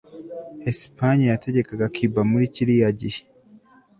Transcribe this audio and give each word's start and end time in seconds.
espagne 0.71 1.25
yategekaga 1.31 1.85
cuba 1.95 2.21
muri 2.31 2.45
kiriya 2.53 2.89
gihe 2.99 3.21